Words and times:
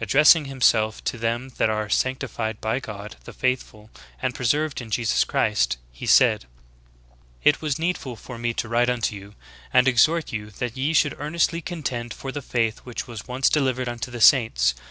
Addressing 0.00 0.46
himself 0.46 1.04
"to 1.04 1.18
them 1.18 1.50
that 1.58 1.68
are 1.68 1.90
sanctified 1.90 2.62
by 2.62 2.80
God 2.80 3.16
the 3.24 3.34
Father 3.34 3.90
and 4.22 4.34
preserved 4.34 4.80
in 4.80 4.88
Jesus 4.90 5.22
Christ," 5.22 5.76
he 5.92 6.06
said: 6.06 6.46
"It 7.44 7.60
was 7.60 7.78
needful 7.78 8.16
for 8.16 8.38
me 8.38 8.54
to 8.54 8.70
write 8.70 8.88
unto 8.88 9.14
you, 9.14 9.34
and 9.74 9.86
exhort 9.86 10.32
you 10.32 10.48
that 10.52 10.78
ye 10.78 10.94
should 10.94 11.14
earnestly 11.18 11.60
contend 11.60 12.14
for 12.14 12.32
the 12.32 12.40
faith 12.40 12.78
which 12.84 13.06
was 13.06 13.28
once 13.28 13.50
delivered 13.50 13.86
unto 13.86 14.10
the 14.10 14.22
saints. 14.22 14.72